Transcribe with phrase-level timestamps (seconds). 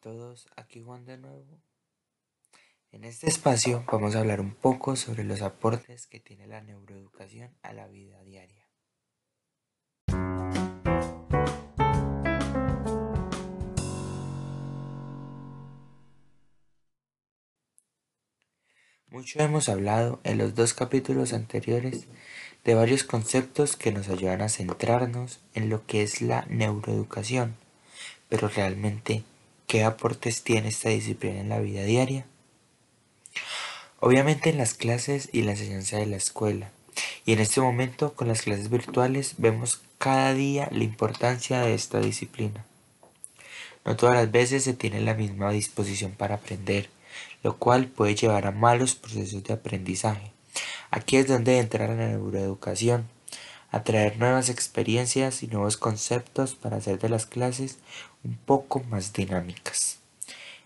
[0.00, 1.62] todos, aquí Juan de nuevo.
[2.92, 7.56] En este espacio vamos a hablar un poco sobre los aportes que tiene la neuroeducación
[7.62, 8.68] a la vida diaria.
[19.08, 22.08] Mucho hemos hablado en los dos capítulos anteriores
[22.64, 27.56] de varios conceptos que nos ayudan a centrarnos en lo que es la neuroeducación,
[28.28, 29.24] pero realmente
[29.66, 32.24] ¿Qué aportes tiene esta disciplina en la vida diaria?
[33.98, 36.70] Obviamente en las clases y la enseñanza de la escuela.
[37.24, 41.98] Y en este momento con las clases virtuales vemos cada día la importancia de esta
[41.98, 42.64] disciplina.
[43.84, 46.88] No todas las veces se tiene la misma disposición para aprender,
[47.42, 50.30] lo cual puede llevar a malos procesos de aprendizaje.
[50.92, 53.08] Aquí es donde entra la neuroeducación,
[53.70, 57.78] atraer nuevas experiencias y nuevos conceptos para hacer de las clases
[58.24, 59.98] un poco más dinámicas,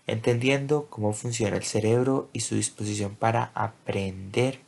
[0.07, 4.59] entendiendo cómo funciona el cerebro y su disposición para aprender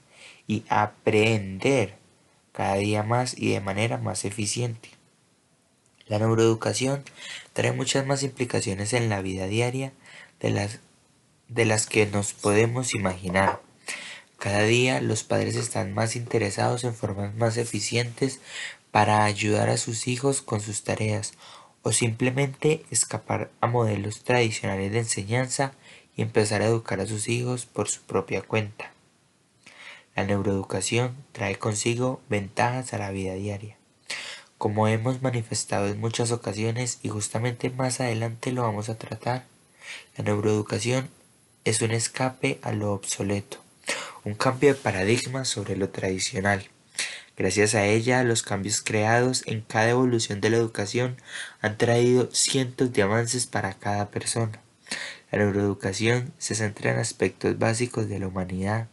[0.47, 1.95] y aprender
[2.51, 4.89] cada día más y de manera más eficiente.
[6.07, 7.03] La neuroeducación
[7.53, 9.93] trae muchas más implicaciones en la vida diaria
[10.39, 10.79] de las,
[11.47, 13.61] de las que nos podemos imaginar.
[14.43, 18.41] Cada día los padres están más interesados en formas más eficientes
[18.91, 21.31] para ayudar a sus hijos con sus tareas
[21.81, 25.71] o simplemente escapar a modelos tradicionales de enseñanza
[26.17, 28.91] y empezar a educar a sus hijos por su propia cuenta.
[30.13, 33.77] La neuroeducación trae consigo ventajas a la vida diaria.
[34.57, 39.45] Como hemos manifestado en muchas ocasiones y justamente más adelante lo vamos a tratar,
[40.17, 41.09] la neuroeducación
[41.63, 43.62] es un escape a lo obsoleto
[44.25, 46.63] un cambio de paradigma sobre lo tradicional.
[47.35, 51.17] Gracias a ella, los cambios creados en cada evolución de la educación
[51.61, 54.61] han traído cientos de avances para cada persona.
[55.31, 58.87] La neuroeducación se centra en aspectos básicos de la humanidad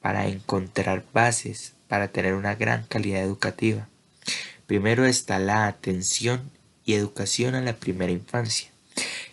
[0.00, 3.88] para encontrar bases para tener una gran calidad educativa.
[4.66, 6.50] Primero está la atención
[6.84, 8.71] y educación a la primera infancia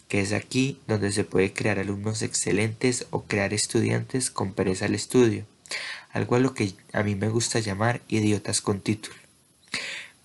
[0.09, 4.95] que es aquí donde se puede crear alumnos excelentes o crear estudiantes con pereza al
[4.95, 5.45] estudio,
[6.11, 9.15] algo a lo que a mí me gusta llamar idiotas con título.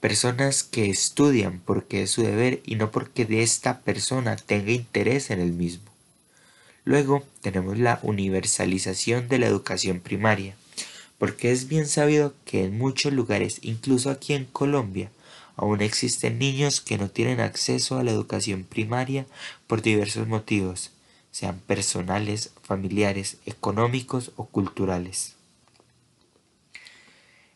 [0.00, 5.30] Personas que estudian porque es su deber y no porque de esta persona tenga interés
[5.30, 5.92] en el mismo.
[6.84, 10.56] Luego tenemos la universalización de la educación primaria,
[11.18, 15.10] porque es bien sabido que en muchos lugares, incluso aquí en Colombia,
[15.56, 19.26] Aún existen niños que no tienen acceso a la educación primaria
[19.66, 20.90] por diversos motivos,
[21.30, 25.34] sean personales, familiares, económicos o culturales.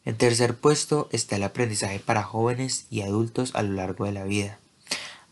[0.05, 4.25] En tercer puesto está el aprendizaje para jóvenes y adultos a lo largo de la
[4.25, 4.59] vida.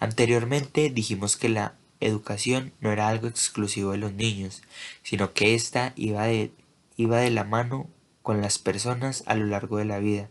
[0.00, 4.62] Anteriormente dijimos que la educación no era algo exclusivo de los niños,
[5.02, 6.50] sino que ésta iba de,
[6.96, 7.88] iba de la mano
[8.22, 10.28] con las personas a lo largo de la vida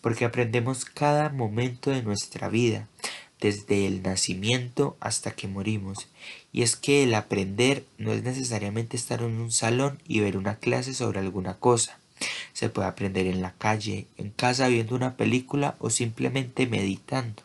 [0.00, 2.88] porque aprendemos cada momento de nuestra vida,
[3.40, 6.08] desde el nacimiento hasta que morimos.
[6.52, 10.56] Y es que el aprender no es necesariamente estar en un salón y ver una
[10.56, 11.98] clase sobre alguna cosa.
[12.52, 17.42] Se puede aprender en la calle, en casa viendo una película o simplemente meditando.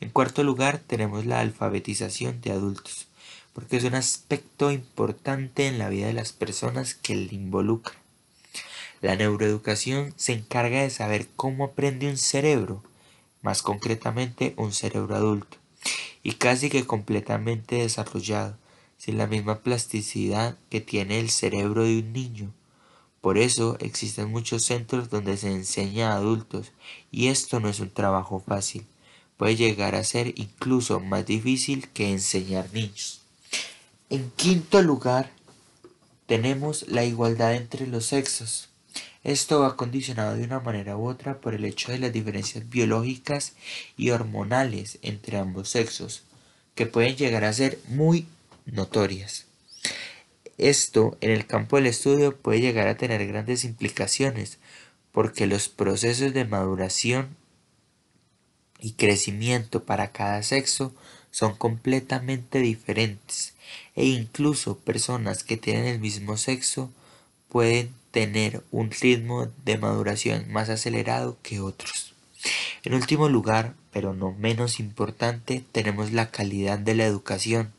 [0.00, 3.08] En cuarto lugar tenemos la alfabetización de adultos,
[3.54, 8.05] porque es un aspecto importante en la vida de las personas que le involucran.
[9.02, 12.82] La neuroeducación se encarga de saber cómo aprende un cerebro,
[13.42, 15.58] más concretamente un cerebro adulto,
[16.22, 18.56] y casi que completamente desarrollado,
[18.96, 22.52] sin la misma plasticidad que tiene el cerebro de un niño.
[23.20, 26.72] Por eso existen muchos centros donde se enseña a adultos,
[27.10, 28.86] y esto no es un trabajo fácil,
[29.36, 33.20] puede llegar a ser incluso más difícil que enseñar niños.
[34.08, 35.32] En quinto lugar,
[36.26, 38.70] tenemos la igualdad entre los sexos.
[39.26, 43.54] Esto va condicionado de una manera u otra por el hecho de las diferencias biológicas
[43.96, 46.22] y hormonales entre ambos sexos,
[46.76, 48.28] que pueden llegar a ser muy
[48.66, 49.46] notorias.
[50.58, 54.58] Esto en el campo del estudio puede llegar a tener grandes implicaciones,
[55.10, 57.36] porque los procesos de maduración
[58.78, 60.94] y crecimiento para cada sexo
[61.32, 63.54] son completamente diferentes
[63.96, 66.92] e incluso personas que tienen el mismo sexo
[67.48, 72.14] pueden tener un ritmo de maduración más acelerado que otros.
[72.82, 77.74] En último lugar, pero no menos importante, tenemos la calidad de la educación,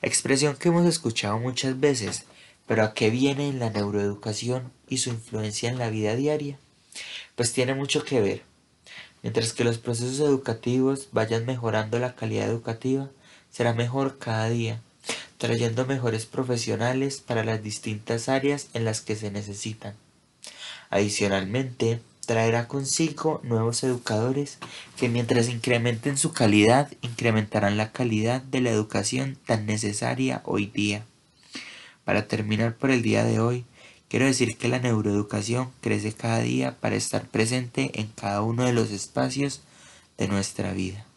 [0.00, 2.24] expresión que hemos escuchado muchas veces,
[2.66, 6.58] pero ¿a qué viene la neuroeducación y su influencia en la vida diaria?
[7.36, 8.42] Pues tiene mucho que ver.
[9.22, 13.10] Mientras que los procesos educativos vayan mejorando la calidad educativa,
[13.50, 14.80] será mejor cada día,
[15.38, 19.94] trayendo mejores profesionales para las distintas áreas en las que se necesitan.
[20.90, 24.58] Adicionalmente, traerá consigo nuevos educadores
[24.98, 31.06] que mientras incrementen su calidad, incrementarán la calidad de la educación tan necesaria hoy día.
[32.04, 33.64] Para terminar por el día de hoy,
[34.08, 38.72] quiero decir que la neuroeducación crece cada día para estar presente en cada uno de
[38.72, 39.62] los espacios
[40.18, 41.07] de nuestra vida.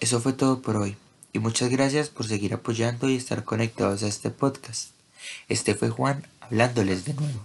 [0.00, 0.96] Eso fue todo por hoy
[1.32, 4.90] y muchas gracias por seguir apoyando y estar conectados a este podcast.
[5.48, 7.40] Este fue Juan hablándoles de nuevo.